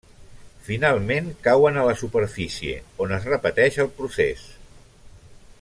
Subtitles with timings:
[0.69, 4.45] Finalment cauen a la superfície, on es repeteix el procés.